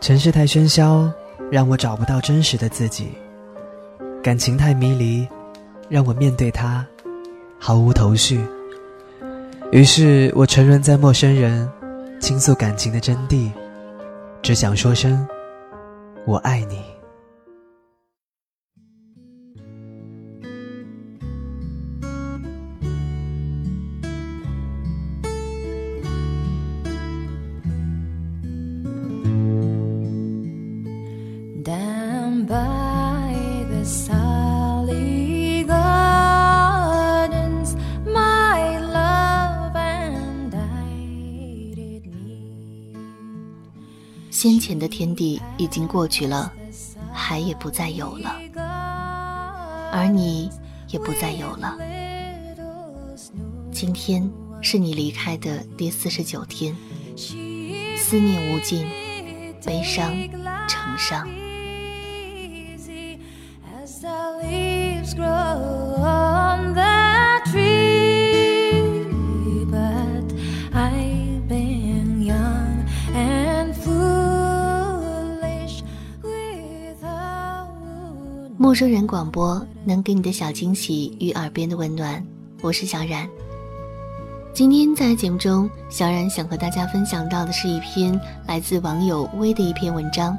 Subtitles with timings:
[0.00, 1.10] 城市太喧嚣，
[1.50, 3.06] 让我找不到真实的自己；
[4.22, 5.26] 感情太迷离，
[5.88, 6.86] 让我面对它
[7.58, 8.40] 毫无头绪。
[9.72, 11.68] 于是我沉沦在陌生人，
[12.20, 13.50] 倾诉感情的真谛，
[14.42, 15.26] 只想说声
[16.26, 16.93] 我爱你。
[44.30, 46.52] 先前的天地已经过去了，
[47.12, 48.36] 海也不再有了，
[49.90, 50.50] 而你
[50.88, 51.78] 也不再有了。
[53.72, 56.76] 今天是你离开的第四十九天，
[57.96, 58.86] 思念无尽，
[59.64, 60.12] 悲伤
[60.68, 61.26] 成伤。
[78.56, 82.20] 陌生人广播能给你的小惊喜与耳边的温暖，
[82.60, 83.28] 我是小冉。
[84.52, 90.36] 今天在节目中，小冉想和大家分享到的是一篇来自网友微的一篇文章。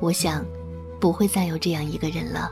[0.00, 0.44] 我想，
[1.00, 2.50] 不会再有这样一个人了。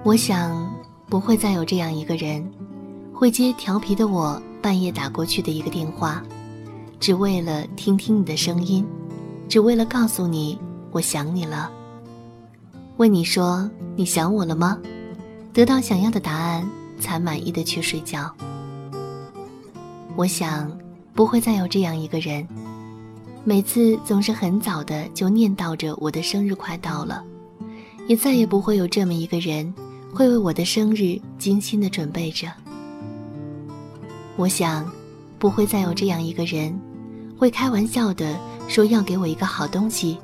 [0.08, 0.66] 我想
[1.06, 2.42] 不会再有这样一个人，
[3.12, 6.24] 会接调皮的我半夜打过去的一个电话，
[6.98, 8.86] 只为了听听你的声音，
[9.50, 10.58] 只为了告诉你
[10.92, 11.70] 我想你了。
[12.96, 14.78] 问你说你想我了吗？
[15.52, 16.66] 得到想要的答案
[16.98, 18.34] 才满意的去睡觉。
[20.16, 20.75] 我想
[21.12, 22.48] 不会再有这样一个人，
[23.44, 27.22] 每次总是很早的就念叨着我的生日快到了，
[28.06, 29.70] 也再也不会有这么一个人。
[30.12, 32.48] 会为我的生日精心的准备着。
[34.36, 34.91] 我想，
[35.38, 36.78] 不会再有这样一个人，
[37.36, 38.38] 会开玩笑的
[38.69, 40.19] 说要给我一个好东西，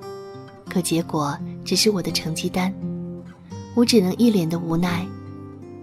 [0.68, 2.72] 可结果只是我的成绩单。
[3.74, 5.04] 我只能一脸的无奈，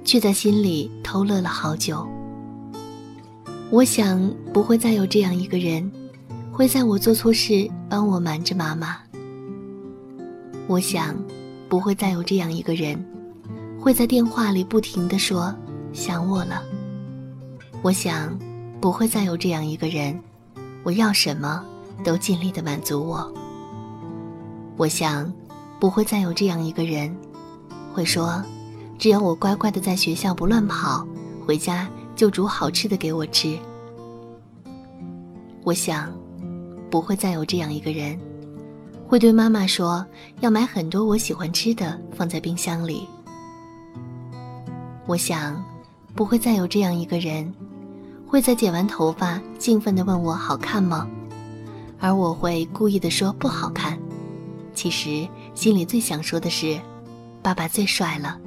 [0.05, 2.07] 却在心里偷乐了好久。
[3.69, 5.89] 我想，不会再有这样一个人，
[6.51, 8.97] 会在我做错事帮我瞒着妈妈。
[10.67, 11.15] 我想，
[11.67, 13.05] 不会再有这样一个人。
[13.81, 15.53] 会在电话里不停的说
[15.91, 16.61] 想我了。
[17.81, 18.37] 我想，
[18.79, 20.17] 不会再有这样一个人，
[20.83, 21.65] 我要什么
[22.03, 23.33] 都尽力的满足我。
[24.77, 25.33] 我想，
[25.79, 27.11] 不会再有这样一个人，
[27.91, 28.43] 会说，
[28.99, 31.03] 只要我乖乖的在学校不乱跑，
[31.47, 33.57] 回家就煮好吃的给我吃。
[35.63, 36.13] 我想，
[36.91, 38.15] 不会再有这样一个人，
[39.07, 40.05] 会对妈妈说
[40.41, 43.07] 要买很多我喜欢吃的放在冰箱里。
[45.11, 45.61] 我想，
[46.15, 47.53] 不会再有这样一个人，
[48.25, 51.05] 会在剪完头发兴奋地问我好看吗？
[51.99, 53.99] 而我会故意地说不好看。
[54.73, 56.79] 其实心里最想说的是，
[57.43, 58.39] 爸爸最帅了。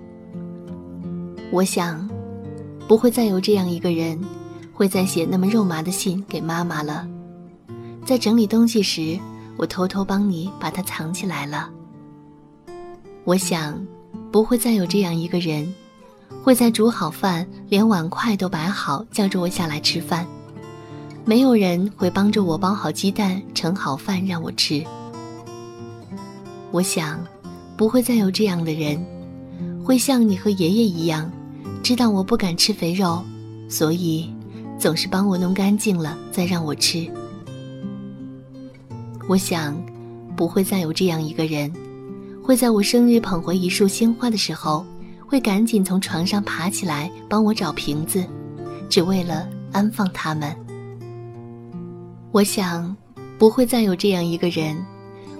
[1.50, 2.08] 我想，
[2.88, 4.19] 不会再有这样一个人，
[4.72, 7.06] 会再写那么肉麻的信给妈妈了。
[8.06, 9.20] 在整理东西时，
[9.58, 11.69] 我偷偷帮你把它藏起来了。
[13.24, 13.78] 我想，
[14.32, 15.70] 不会再有这样一个人。
[16.43, 20.27] 会在煮好饭，连碗筷都摆好，叫着我下来吃饭。
[21.25, 24.84] 没有人会帮着我包好鸡蛋、盛好饭让我吃。
[26.71, 27.19] 我想，
[27.77, 29.03] 不会再有这样的人，
[29.83, 31.31] 会像你和爷爷一样，
[31.83, 33.25] 知道我不敢吃肥肉，
[33.71, 34.30] 所以
[34.78, 37.10] 总是帮我弄干净了再让我吃。
[39.27, 39.75] 我想，
[40.37, 41.72] 不会再有这样一个人，
[42.42, 44.84] 会在我生日捧回一束鲜花的时候。
[45.34, 48.25] 会赶紧从床上爬起来帮我找瓶子，
[48.89, 50.57] 只为了安放它们。
[52.31, 52.97] 我想，
[53.36, 54.77] 不会再有这样一个人，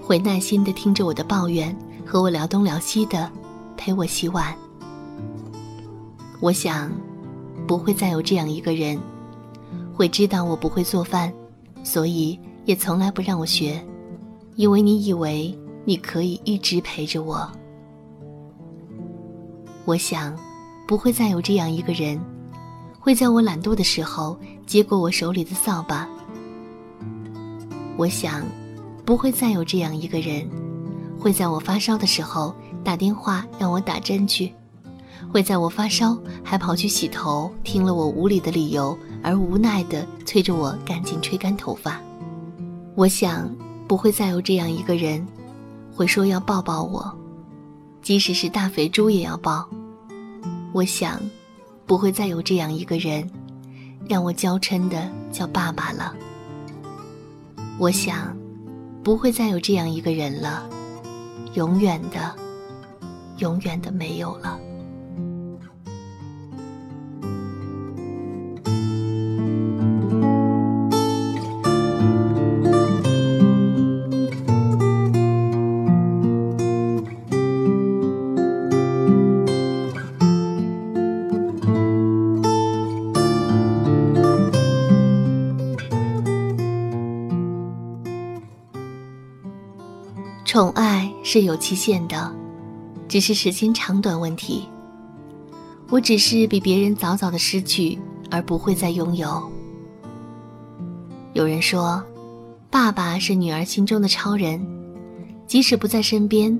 [0.03, 1.73] 会耐心的听着我的抱怨，
[2.05, 3.31] 和我聊东聊西的，
[3.77, 4.53] 陪我洗碗。
[6.41, 6.91] 我想，
[7.65, 8.99] 不会再有这样一个人，
[9.93, 11.31] 会知道我不会做饭，
[11.85, 13.81] 所以也从来不让我学，
[14.57, 17.49] 因为你以为你可以一直陪着我。
[19.85, 20.35] 我想，
[20.87, 22.19] 不会再有这样一个人，
[22.99, 24.35] 会在我懒惰的时候
[24.65, 26.09] 接过我手里的扫把。
[27.95, 28.43] 我想，
[29.05, 30.49] 不会再有这样一个人，
[31.19, 32.53] 会在我发烧的时候
[32.83, 34.51] 打电话让我打针去，
[35.31, 42.01] 会在我发烧还跑去洗头，听了我无理的理由而无奈的催着我赶紧吹干头发。
[42.95, 43.47] 我想，
[43.87, 45.25] 不会再有这样一个人，
[45.93, 47.15] 会说要抱抱我。
[48.05, 49.67] 即使是大肥猪也要抱。
[50.73, 51.19] 我想，
[51.87, 53.27] 不会再有这样一个人，
[54.07, 56.15] 让我娇嗔的叫爸爸了。
[57.79, 58.37] 我想，
[59.03, 60.69] 不会再有这样一个人了，
[61.55, 62.35] 永远的，
[63.39, 64.59] 永远的没有了。
[91.35, 92.33] 是有期限的，
[93.09, 94.69] 只是时间长短问题。
[95.89, 97.99] 我只是比别人早早的失去，
[98.31, 99.43] 而不会再拥有。
[101.33, 102.01] 有人说，
[102.69, 104.65] 爸爸是女儿心中的超人，
[105.45, 106.57] 即使不在身边，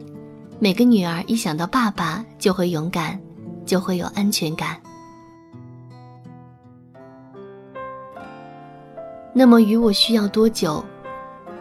[0.60, 3.18] 每个女儿一想到爸爸就会勇敢，
[3.66, 4.75] 就会有安全感。
[9.33, 10.83] 那么，与我需要多久？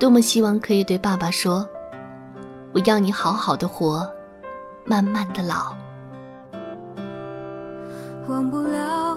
[0.00, 1.64] 多么希望可以对爸爸说。
[2.74, 4.04] 我要你好好的活，
[4.84, 5.76] 慢慢的老。
[8.26, 9.16] 忘不了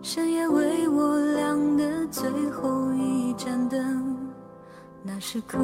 [0.00, 4.16] 深夜为我亮的最后一盏灯，
[5.02, 5.58] 那时刻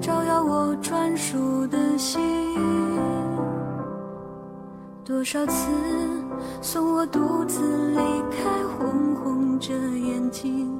[0.00, 2.22] 照耀我专属的心。
[5.04, 5.70] 多少次
[6.62, 7.96] 送我独自离
[8.30, 8.48] 开，
[8.78, 10.74] 红红着眼睛，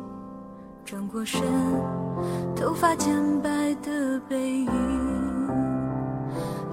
[0.86, 1.42] 转过身，
[2.56, 5.03] 头发渐白的背影。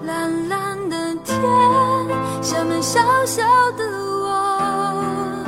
[0.04, 1.40] 蓝蓝的天，
[2.42, 5.44] 下面小小的我，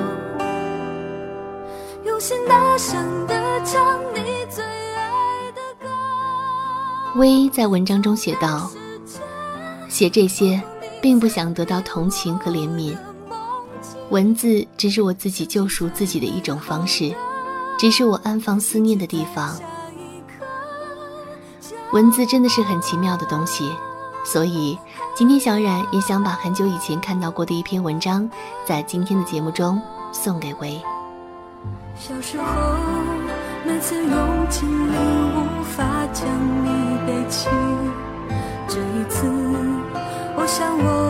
[2.04, 3.34] 用心大声的
[3.64, 5.88] 唱你最爱的歌。
[7.16, 8.70] 薇在文章中写道
[9.90, 10.62] ：“写这些，
[11.02, 12.96] 并不想得到同情和怜悯，
[14.10, 17.12] 文字只是我自己救赎自己的一种方式，
[17.76, 19.58] 只是我安放思念的地方。
[21.90, 23.68] 文字真的是很奇妙的东西。”
[24.24, 24.78] 所以，
[25.14, 28.28] 今天小冉也想把很久以前看到过的一篇文章，
[28.66, 29.80] 在今天的节目中
[30.12, 30.80] 送给维。
[31.94, 32.44] 小时候，
[33.64, 34.92] 每次用尽力
[35.36, 36.26] 无法将
[36.64, 37.48] 你背起，
[38.66, 39.26] 这一次，
[40.36, 41.03] 我想我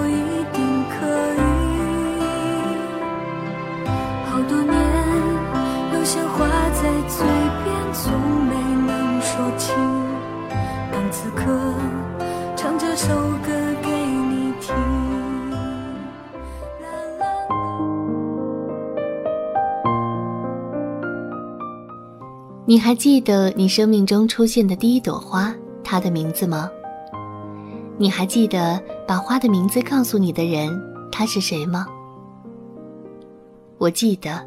[22.74, 25.54] 你还记得你生命中出现的第一朵花，
[25.84, 26.68] 它的名字吗？
[27.96, 30.76] 你还记得把花的名字告诉你的人，
[31.12, 31.86] 他是谁吗？
[33.78, 34.44] 我记得，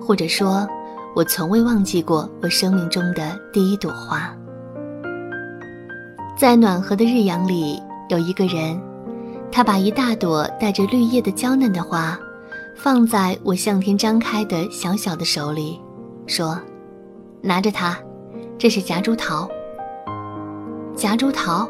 [0.00, 0.66] 或者说，
[1.14, 4.34] 我从未忘记过我生命中的第一朵花。
[6.38, 8.80] 在暖和的日阳里，有一个人，
[9.52, 12.18] 他把一大朵带着绿叶的娇嫩的花，
[12.74, 15.78] 放在我向天张开的小小的手里，
[16.26, 16.58] 说
[17.42, 17.96] ：“拿着它，
[18.58, 19.48] 这是夹竹桃。”
[20.94, 21.68] 夹竹桃，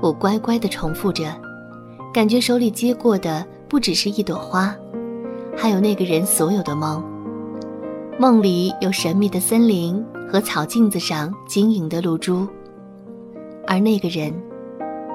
[0.00, 1.24] 我乖乖地重复着，
[2.14, 4.74] 感觉手里接过的不只是一朵花，
[5.56, 7.04] 还有那个人所有的梦。
[8.18, 12.48] 梦里有神秘的森林和草镜子上晶莹的露珠。
[13.66, 14.32] 而那个人，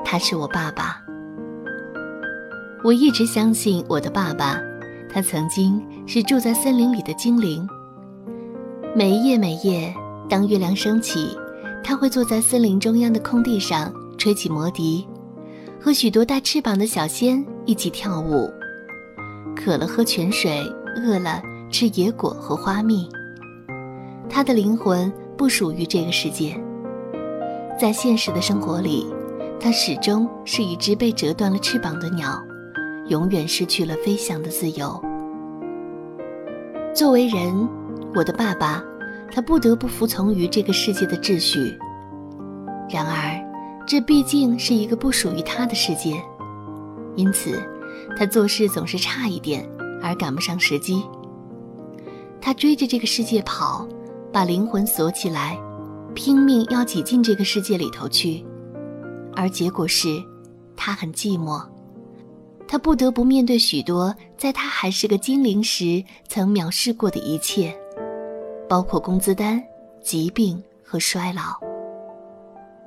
[0.06, 1.02] 他是我爸爸。
[2.84, 4.62] 我一直相信我的爸爸，
[5.12, 7.68] 他曾经是住在森林里的精灵。
[8.98, 9.94] 每一夜每夜，
[10.27, 11.38] 当月亮升起，
[11.84, 15.08] 他会坐在森林中央的空地上，吹起魔笛，
[15.80, 18.51] 和许多带翅膀的小仙一起跳舞。
[19.56, 20.63] 渴了喝泉水，
[20.96, 21.39] 饿了
[21.70, 23.08] 吃野果和花蜜。
[24.27, 26.60] 他的灵魂不属于这个世界。
[27.80, 29.06] 在现实的生活里，
[29.60, 32.36] 他始终是一只被折断了翅膀的鸟，
[33.10, 35.00] 永远失去了飞翔的自由。
[36.96, 37.70] 作为人，
[38.16, 38.84] 我的爸爸
[39.31, 41.77] 他不得不服从于这个世界的秩序。
[42.89, 46.22] 然而，这毕竟是一个不属于他的世界，
[47.15, 47.62] 因此，
[48.17, 49.67] 他做事总是差一点，
[50.01, 51.03] 而赶不上时机。
[52.39, 53.88] 他追着这个世界跑，
[54.31, 55.57] 把灵魂锁起来，
[56.15, 58.46] 拼命要挤进这个世界里头去，
[59.36, 60.24] 而结果是，
[60.75, 61.62] 他很寂寞。
[62.67, 67.74] 他不得不面对许多在他还是个精灵时曾藐视过的一切，
[68.67, 69.62] 包括工资单、
[70.01, 71.57] 疾病和衰老。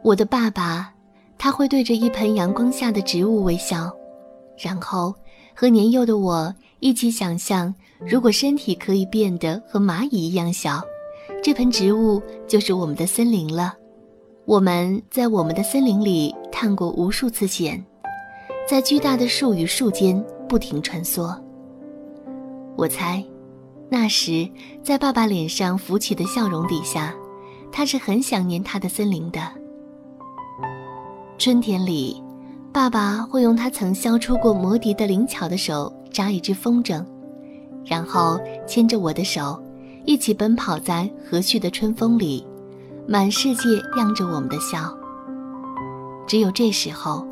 [0.02, 0.92] 我的爸爸，
[1.36, 3.90] 他会对着一盆阳光下的植物微笑，
[4.58, 5.14] 然后
[5.54, 10.82] 和年幼的我一起想象，如果身体可以变得和蚂蚁一样小，
[11.42, 13.74] 这盆植物就是我们的森林了。
[14.46, 17.82] 我们在我们的森林里探过无数次险。
[18.68, 21.36] 在巨大的树与树间不停穿梭。
[22.76, 23.24] 我猜，
[23.90, 24.48] 那时
[24.82, 27.12] 在爸爸脸上浮起的笑容底下，
[27.72, 29.40] 他是很想念他的森林的。
[31.36, 32.22] 春天里，
[32.72, 37.04] 爸爸会用他曾削出过魔笛的灵巧的手扎一只风筝，
[37.84, 39.60] 然后牵着我的手，
[40.06, 42.46] 一起奔跑在和煦的春风里，
[43.08, 44.96] 满世界漾着我们的笑。
[46.26, 47.26] 只有这时候。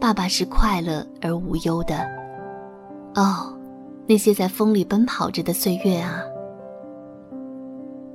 [0.00, 2.06] 爸爸是快乐而无忧的，
[3.14, 3.53] 哦，
[4.06, 6.22] 那些在风里奔跑着的岁月啊！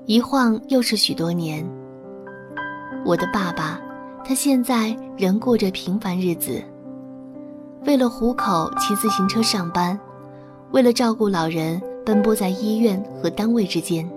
[0.06, 1.68] 一晃又是许多年。
[3.06, 3.82] 我的爸爸，
[4.24, 6.62] 他现在仍过着平凡日子。
[7.86, 9.98] 为了糊口，骑自行车上班；
[10.72, 14.08] 为了照顾老人，奔波在医院和单位之间。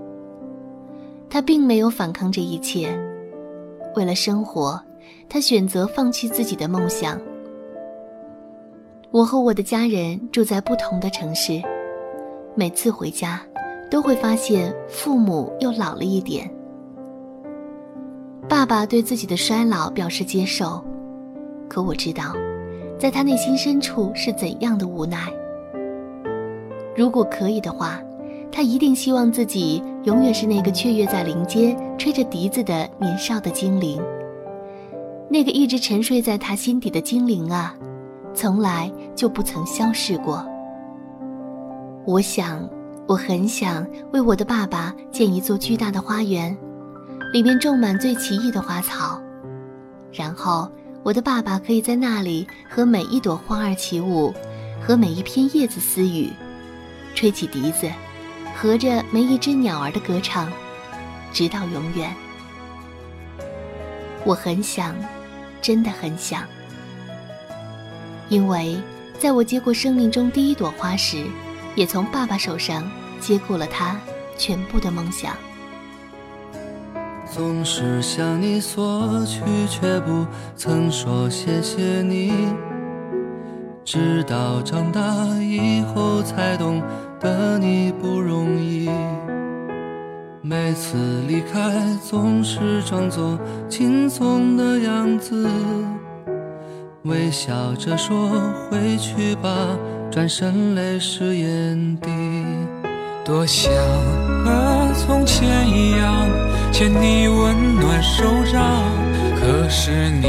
[1.31, 2.95] 他并没有反抗这一切。
[3.97, 4.79] 为了生活，
[5.29, 7.19] 他选择放弃自己的梦想。
[9.13, 11.61] 我和我的家人住在不同的城市，
[12.55, 13.43] 每次回家，
[13.91, 16.51] 都会发现父母又老了一点。
[18.49, 20.83] 爸爸对自己的衰老表示接受，
[21.69, 22.35] 可我知道，
[22.99, 25.31] 在他内心深处是怎样的无奈。
[26.97, 28.01] 如果可以的话，
[28.51, 34.01] 他一定希望自己永远是那个雀跃在林间、吹着笛子的年少的精灵，
[35.29, 37.77] 那个一直沉睡在他心底的精灵啊。
[38.35, 40.47] 从来就不曾消逝过。
[42.05, 42.69] 我想，
[43.07, 46.57] 我很想为我的爸爸建一座巨大的花园，
[47.33, 49.21] 里面种满最奇异的花草，
[50.13, 50.71] 然后
[51.03, 54.33] 我的爸爸可以在那里和每一朵花儿起舞，
[54.81, 56.31] 和每一片叶子私语，
[57.15, 57.89] 吹起笛子，
[58.57, 60.51] 和着每一只鸟儿的歌唱，
[61.33, 62.13] 直到永远。
[64.25, 64.95] 我很想，
[65.61, 66.43] 真的很想。
[68.29, 68.77] 因为，
[69.19, 71.25] 在我接过生命中第一朵花时，
[71.75, 73.97] 也从爸爸手上接过了他
[74.37, 75.37] 全部的梦想。
[77.31, 82.33] 总是向你索取，却不曾说谢谢你。
[83.85, 85.01] 直到长大
[85.41, 86.83] 以后才懂
[87.19, 88.89] 得你不容易。
[90.41, 93.39] 每次离开，总是装作
[93.69, 95.49] 轻松的样子。
[97.05, 98.31] 微笑着说
[98.71, 99.77] 回去吧，
[100.09, 102.09] 转身泪湿眼底。
[103.25, 103.73] 多想
[104.45, 106.29] 和从前一样
[106.73, 108.85] 牵你温暖手掌，
[109.37, 110.29] 可是你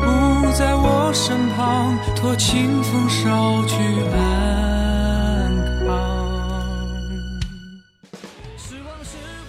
[0.00, 3.74] 不在我身旁，托清风捎去
[4.14, 5.50] 安
[5.84, 5.88] 康。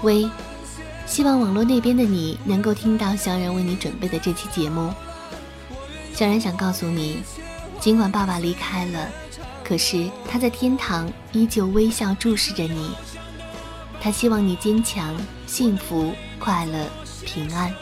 [0.01, 0.27] 喂，
[1.05, 4.91] 希望网络那边的你能够听到小冉为你准备的这期节目。
[6.19, 7.23] 小然想告诉你，
[7.79, 9.07] 尽管爸爸离开了，
[9.63, 12.91] 可是他在天堂依旧微笑注视着你。
[14.01, 15.15] 他希望你坚强、
[15.47, 16.85] 幸福、快乐、
[17.25, 17.73] 平安。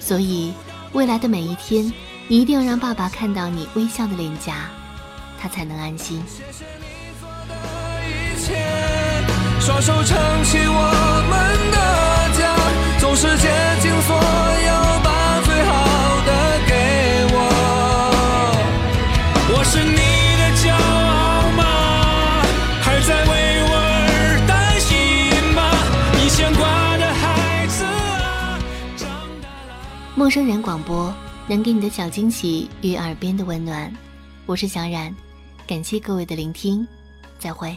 [0.00, 0.52] 所以，
[0.92, 1.84] 未来的每一天，
[2.26, 4.68] 你一定要让爸爸看到你微笑的脸颊，
[5.40, 6.20] 他才能安心。
[9.60, 10.63] 双手撑起
[30.24, 31.14] 陌生人广播
[31.46, 33.92] 能给你的小惊喜与耳边的温暖，
[34.46, 35.14] 我是小冉，
[35.66, 36.88] 感谢各位的聆听，
[37.38, 37.76] 再会。